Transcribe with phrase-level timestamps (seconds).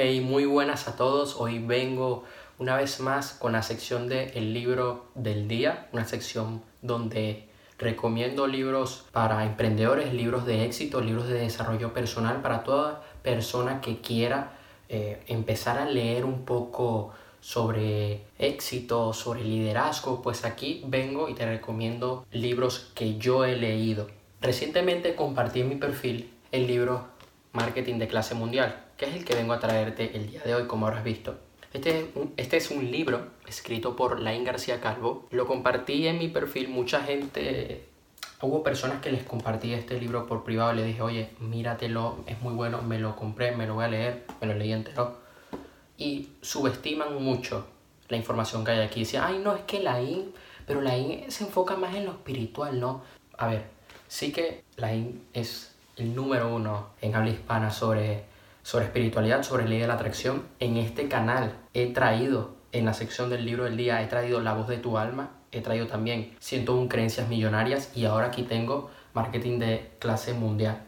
[0.00, 1.36] Muy buenas a todos.
[1.36, 2.24] Hoy vengo
[2.58, 8.46] una vez más con la sección de El libro del día, una sección donde recomiendo
[8.46, 14.52] libros para emprendedores, libros de éxito, libros de desarrollo personal para toda persona que quiera
[14.88, 17.12] eh, empezar a leer un poco
[17.42, 24.06] sobre éxito, sobre liderazgo, pues aquí vengo y te recomiendo libros que yo he leído.
[24.40, 27.04] Recientemente compartí en mi perfil el libro
[27.52, 30.66] Marketing de clase mundial, que es el que vengo a traerte el día de hoy,
[30.66, 31.38] como habrás visto.
[31.72, 35.26] Este, este es un libro escrito por Lain García Calvo.
[35.30, 37.86] Lo compartí en mi perfil, mucha gente,
[38.42, 42.52] hubo personas que les compartí este libro por privado, le dije, oye, míratelo, es muy
[42.52, 45.16] bueno, me lo compré, me lo voy a leer, me lo leí entero.
[45.96, 47.68] Y subestiman mucho
[48.10, 49.00] la información que hay aquí.
[49.00, 50.34] Dicen, ay, no, es que Lain,
[50.66, 53.02] pero Lain se enfoca más en lo espiritual, ¿no?
[53.38, 53.64] A ver,
[54.08, 58.28] sí que Lain es el número uno en habla hispana sobre,
[58.70, 60.44] sobre espiritualidad, sobre ley de la atracción.
[60.60, 64.54] En este canal he traído, en la sección del libro del día, he traído La
[64.54, 69.58] voz de tu alma, he traído también 101 creencias millonarias y ahora aquí tengo marketing
[69.58, 70.82] de clase mundial.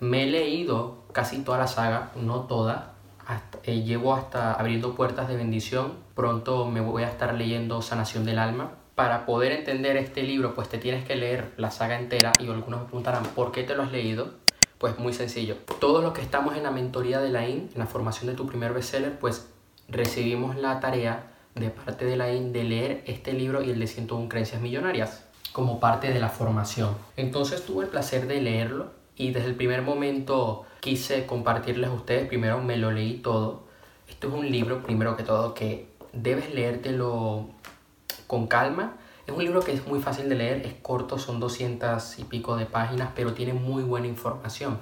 [0.00, 2.94] Me he leído casi toda la saga, no toda,
[3.24, 5.92] hasta, eh, llevo hasta abriendo puertas de bendición.
[6.16, 10.68] Pronto me voy a estar leyendo Sanación del Alma, para poder entender este libro, pues
[10.68, 13.84] te tienes que leer la saga entera y algunos me preguntarán, ¿por qué te lo
[13.84, 14.41] has leído?
[14.82, 15.58] Pues muy sencillo.
[15.78, 18.48] Todos los que estamos en la mentoría de la IN, en la formación de tu
[18.48, 19.48] primer bestseller, pues
[19.88, 23.86] recibimos la tarea de parte de la IN de leer este libro y el de
[23.86, 25.22] 101 creencias millonarias
[25.52, 26.96] como parte de la formación.
[27.16, 32.26] Entonces tuve el placer de leerlo y desde el primer momento quise compartirles a ustedes.
[32.26, 33.62] Primero me lo leí todo.
[34.08, 37.46] Esto es un libro, primero que todo, que debes leértelo
[38.26, 42.18] con calma es un libro que es muy fácil de leer, es corto, son 200
[42.18, 44.78] y pico de páginas, pero tiene muy buena información.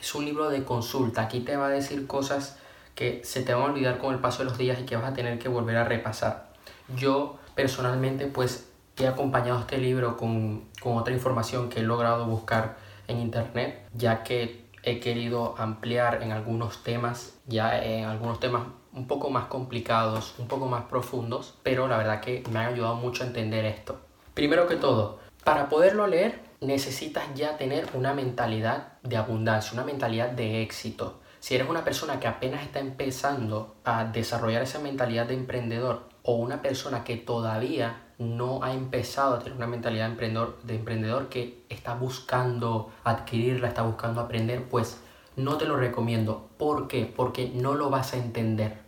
[0.00, 2.56] Es un libro de consulta, aquí te va a decir cosas
[2.94, 5.10] que se te van a olvidar con el paso de los días y que vas
[5.10, 6.52] a tener que volver a repasar.
[6.96, 12.76] Yo personalmente pues he acompañado este libro con, con otra información que he logrado buscar
[13.08, 18.62] en internet, ya que he querido ampliar en algunos temas, ya en algunos temas
[18.92, 22.96] un poco más complicados, un poco más profundos, pero la verdad que me ha ayudado
[22.96, 24.00] mucho a entender esto.
[24.34, 30.30] Primero que todo, para poderlo leer necesitas ya tener una mentalidad de abundancia, una mentalidad
[30.30, 31.20] de éxito.
[31.38, 36.34] Si eres una persona que apenas está empezando a desarrollar esa mentalidad de emprendedor o
[36.34, 41.28] una persona que todavía no ha empezado a tener una mentalidad de emprendedor, de emprendedor
[41.30, 45.00] que está buscando adquirirla, está buscando aprender, pues
[45.36, 46.48] no te lo recomiendo.
[46.58, 47.04] ¿Por qué?
[47.04, 48.78] Porque no lo vas a entender.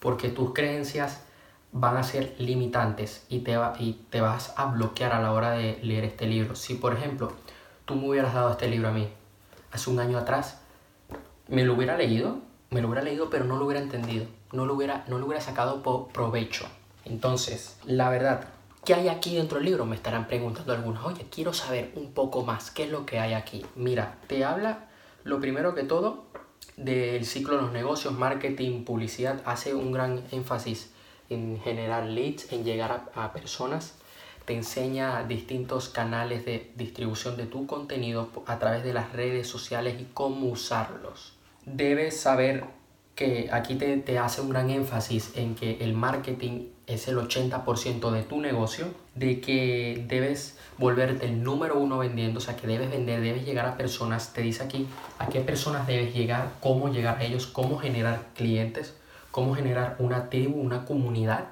[0.00, 1.24] Porque tus creencias
[1.72, 5.50] van a ser limitantes y te, va, y te vas a bloquear a la hora
[5.50, 6.54] de leer este libro.
[6.54, 7.32] Si, por ejemplo,
[7.84, 9.08] tú me hubieras dado este libro a mí
[9.72, 10.60] hace un año atrás,
[11.48, 12.38] me lo hubiera leído,
[12.70, 15.42] me lo hubiera leído, pero no lo hubiera entendido, no lo hubiera, no lo hubiera
[15.42, 16.64] sacado por provecho.
[17.04, 18.44] Entonces, la verdad,
[18.84, 19.84] ¿qué hay aquí dentro del libro?
[19.84, 23.34] Me estarán preguntando algunos, oye, quiero saber un poco más, ¿qué es lo que hay
[23.34, 23.66] aquí?
[23.74, 24.88] Mira, te habla
[25.24, 26.24] lo primero que todo,
[26.76, 30.92] del ciclo de los negocios, marketing, publicidad, hace un gran énfasis
[31.30, 33.94] en generar leads, en llegar a, a, personas,
[34.44, 39.96] te enseña distintos canales de distribución de tu contenido a través de las redes sociales
[40.00, 41.32] y cómo usarlos.
[41.64, 42.64] Debes saber
[43.14, 48.10] que aquí te, te hace un gran énfasis en que el marketing es el 80%
[48.10, 52.90] de tu negocio, de que debes volverte el número uno vendiendo, o sea que debes
[52.90, 54.86] vender, debes llegar a personas, te dice aquí
[55.18, 58.94] a qué personas debes llegar, cómo llegar a ellos, cómo generar clientes,
[59.30, 61.46] cómo generar una tribu, una comunidad.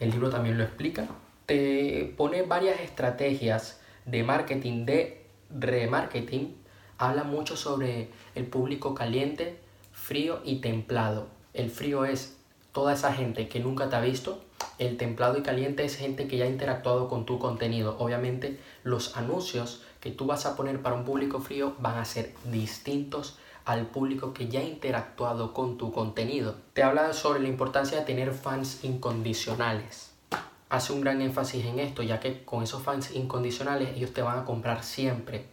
[0.00, 1.06] El libro también lo explica.
[1.46, 6.56] Te pone varias estrategias de marketing, de remarketing.
[6.98, 9.58] Habla mucho sobre el público caliente,
[10.00, 11.28] frío y templado.
[11.52, 12.36] El frío es
[12.72, 14.40] toda esa gente que nunca te ha visto,
[14.78, 17.96] el templado y caliente es gente que ya ha interactuado con tu contenido.
[17.98, 22.34] Obviamente los anuncios que tú vas a poner para un público frío van a ser
[22.44, 26.56] distintos al público que ya ha interactuado con tu contenido.
[26.72, 30.12] Te habla sobre la importancia de tener fans incondicionales.
[30.70, 34.38] Hace un gran énfasis en esto, ya que con esos fans incondicionales ellos te van
[34.38, 35.44] a comprar siempre,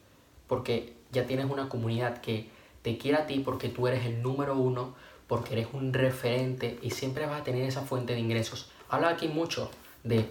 [0.48, 2.50] porque ya tienes una comunidad que
[2.96, 4.96] te a ti porque tú eres el número uno,
[5.28, 9.28] porque eres un referente y siempre vas a tener esa fuente de ingresos habla aquí
[9.28, 9.70] mucho
[10.04, 10.26] de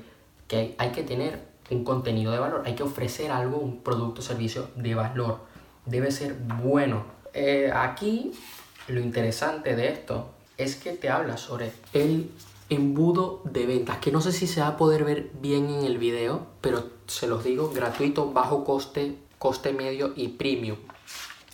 [0.49, 4.25] que hay que tener un contenido de valor, hay que ofrecer algo, un producto o
[4.25, 5.41] servicio de valor.
[5.85, 7.05] Debe ser bueno.
[7.35, 8.33] Eh, aquí
[8.89, 12.31] lo interesante de esto es que te habla sobre el
[12.69, 15.99] embudo de ventas, que no sé si se va a poder ver bien en el
[15.99, 20.79] video, pero se los digo, gratuito, bajo coste, coste medio y premium.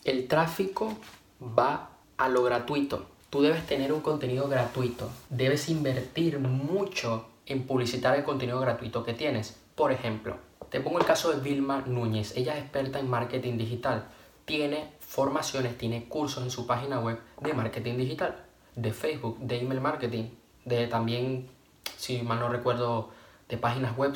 [0.05, 0.97] El tráfico
[1.41, 5.11] va a lo gratuito tú debes tener un contenido gratuito.
[5.31, 9.57] Debes invertir mucho en publicitar el contenido gratuito que tienes.
[9.75, 10.37] Por ejemplo,
[10.69, 12.37] te pongo el caso de Vilma Núñez.
[12.37, 14.05] Ella es experta en marketing digital.
[14.45, 18.45] Tiene formaciones, tiene cursos en su página web de marketing digital,
[18.77, 20.25] de Facebook, de email marketing,
[20.67, 21.49] de también,
[21.97, 23.13] si mal no recuerdo,
[23.49, 24.13] de páginas web.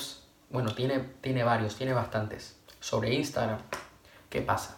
[0.50, 2.60] Bueno, tiene, tiene varios, tiene bastantes.
[2.80, 3.60] Sobre Instagram.
[4.28, 4.76] ¿Qué pasa?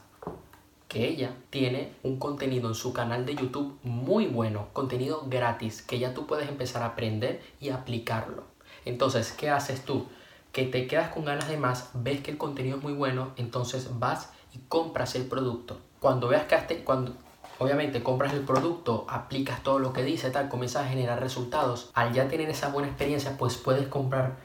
[0.89, 5.99] Que ella tiene un contenido en su canal de YouTube muy bueno, contenido gratis, que
[5.99, 8.45] ya tú puedes empezar a aprender y aplicarlo.
[8.87, 10.07] Entonces, ¿qué haces tú?
[10.51, 13.99] Que te quedas con ganas de más, ves que el contenido es muy bueno, entonces
[13.99, 15.79] vas y compras el producto.
[16.01, 17.13] Cuando veas que este, cuando
[17.59, 21.91] obviamente compras el producto, aplicas todo lo que dice, tal, comienzas a generar resultados.
[21.93, 24.37] Al ya tener esa buena experiencia, pues puedes comprar,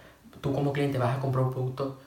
[0.41, 1.99] tú como cliente vas a comprar un producto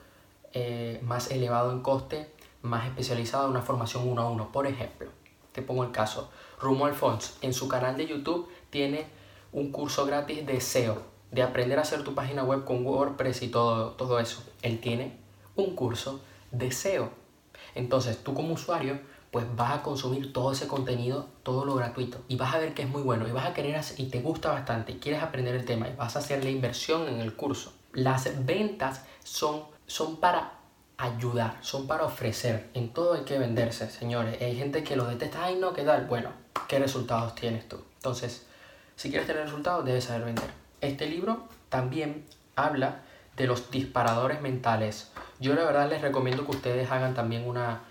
[0.53, 4.51] eh, más elevado en coste más especializada, una formación uno a uno.
[4.51, 5.09] Por ejemplo,
[5.51, 9.07] te pongo el caso, Rumo Alphonse en su canal de YouTube tiene
[9.51, 11.01] un curso gratis de SEO,
[11.31, 14.43] de aprender a hacer tu página web con WordPress y todo, todo eso.
[14.61, 15.17] Él tiene
[15.55, 16.21] un curso
[16.51, 17.09] de SEO.
[17.75, 18.99] Entonces tú como usuario
[19.31, 22.83] pues vas a consumir todo ese contenido, todo lo gratuito y vas a ver que
[22.83, 25.65] es muy bueno y vas a querer y te gusta bastante y quieres aprender el
[25.65, 27.73] tema y vas a hacer la inversión en el curso.
[27.93, 30.56] Las ventas son, son para
[30.97, 32.69] ayudar, son para ofrecer.
[32.73, 34.41] En todo hay que venderse, señores.
[34.41, 36.05] Hay gente que lo detesta, ay no, ¿qué tal?
[36.05, 36.31] Bueno,
[36.67, 37.83] ¿qué resultados tienes tú?
[37.97, 38.45] Entonces,
[38.95, 40.49] si quieres tener resultados, debes saber vender.
[40.81, 43.01] Este libro también habla
[43.35, 45.11] de los disparadores mentales.
[45.39, 47.81] Yo la verdad les recomiendo que ustedes hagan también una,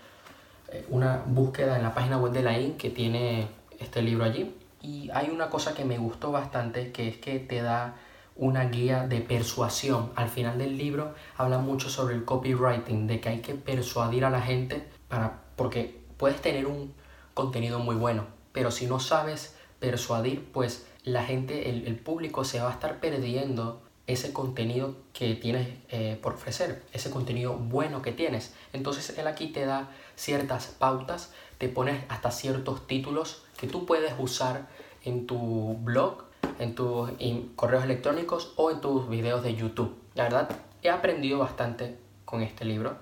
[0.69, 3.47] eh, una búsqueda en la página web de la IN que tiene
[3.79, 4.53] este libro allí.
[4.81, 7.95] Y hay una cosa que me gustó bastante, que es que te da
[8.37, 10.11] una guía de persuasión.
[10.15, 14.29] Al final del libro habla mucho sobre el copywriting, de que hay que persuadir a
[14.29, 16.93] la gente para porque puedes tener un
[17.33, 22.69] contenido muy bueno, pero si no sabes persuadir, pues la gente, el, público se va
[22.69, 28.53] a estar perdiendo ese contenido que tienes eh, por ofrecer, ese contenido bueno que tienes.
[28.71, 34.13] Entonces él aquí te da ciertas pautas, te pones hasta ciertos títulos que tú puedes
[34.17, 34.67] usar
[35.03, 36.26] en tu blog
[36.59, 37.11] en tus
[37.55, 39.95] correos electrónicos o en tus videos de YouTube.
[40.15, 40.49] La verdad,
[40.81, 42.97] he aprendido bastante con este libro.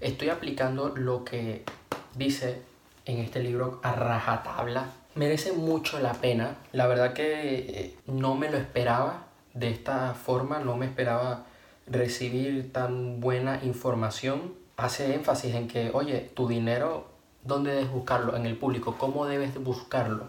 [0.00, 1.64] Estoy aplicando lo que
[2.14, 2.62] dice
[3.04, 4.86] en este libro a rajatabla.
[5.14, 6.56] Merece mucho la pena.
[6.72, 11.44] La verdad que eh, no me lo esperaba de esta forma, no me esperaba
[11.86, 14.54] recibir tan buena información.
[14.76, 17.08] Hace énfasis en que, oye, tu dinero,
[17.42, 18.36] ¿dónde debes buscarlo?
[18.36, 20.28] En el público, ¿cómo debes buscarlo?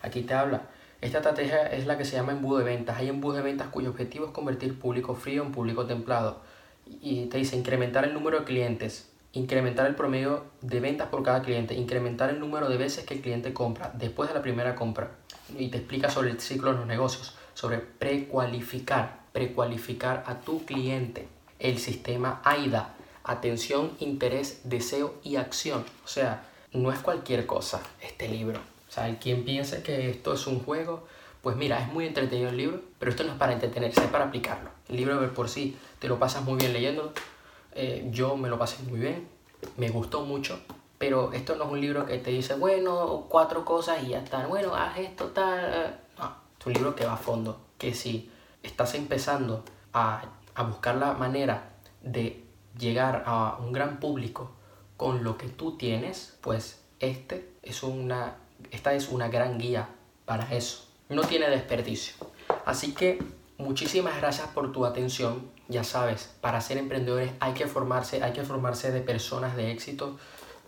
[0.00, 0.62] Aquí te habla
[1.02, 2.96] esta estrategia es la que se llama embudo de ventas.
[2.96, 6.40] Hay embudo de ventas cuyo objetivo es convertir público frío en público templado.
[6.86, 11.42] Y te dice incrementar el número de clientes, incrementar el promedio de ventas por cada
[11.42, 15.10] cliente, incrementar el número de veces que el cliente compra después de la primera compra.
[15.58, 21.26] Y te explica sobre el ciclo de los negocios, sobre precualificar, precualificar a tu cliente.
[21.58, 22.94] El sistema AIDA,
[23.24, 25.84] atención, interés, deseo y acción.
[26.04, 28.71] O sea, no es cualquier cosa este libro.
[28.92, 31.06] O sea, quien piense que esto es un juego,
[31.40, 34.26] pues mira, es muy entretenido el libro, pero esto no es para entretenerse, es para
[34.26, 34.68] aplicarlo.
[34.86, 37.12] El libro por sí te lo pasas muy bien leyéndolo.
[37.74, 39.26] Eh, yo me lo pasé muy bien,
[39.78, 40.60] me gustó mucho,
[40.98, 44.46] pero esto no es un libro que te dice, bueno, cuatro cosas y ya está,
[44.46, 45.98] bueno, haz esto, tal.
[46.18, 48.30] No, es un libro que va a fondo, que si
[48.62, 50.22] estás empezando a,
[50.54, 51.70] a buscar la manera
[52.02, 52.44] de
[52.78, 54.50] llegar a un gran público
[54.98, 58.36] con lo que tú tienes, pues este es una
[58.70, 59.88] esta es una gran guía
[60.24, 60.86] para eso.
[61.08, 62.14] No tiene desperdicio.
[62.64, 63.22] Así que
[63.58, 65.50] muchísimas gracias por tu atención.
[65.68, 70.18] Ya sabes, para ser emprendedores hay que formarse, hay que formarse de personas de éxito.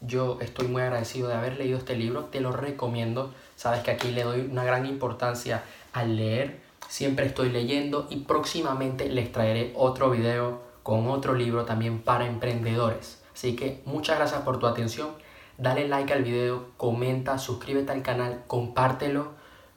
[0.00, 3.32] Yo estoy muy agradecido de haber leído este libro, te lo recomiendo.
[3.56, 6.60] Sabes que aquí le doy una gran importancia al leer.
[6.88, 13.22] Siempre estoy leyendo y próximamente les traeré otro video con otro libro también para emprendedores.
[13.34, 15.08] Así que muchas gracias por tu atención
[15.58, 19.32] dale like al video, comenta, suscríbete al canal, compártelo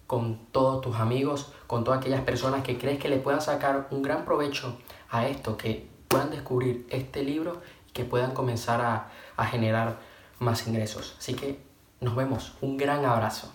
[0.07, 4.01] con todos tus amigos, con todas aquellas personas que crees que le puedan sacar un
[4.01, 4.77] gran provecho
[5.09, 9.99] a esto, que puedan descubrir este libro y que puedan comenzar a, a generar
[10.39, 11.15] más ingresos.
[11.19, 11.59] Así que
[11.99, 13.51] nos vemos, un gran abrazo.